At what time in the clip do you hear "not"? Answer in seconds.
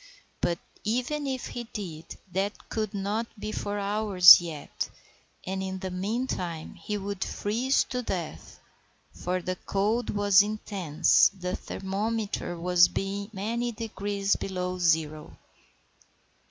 2.95-3.27